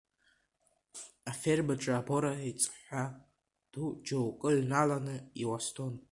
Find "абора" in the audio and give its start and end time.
1.99-2.33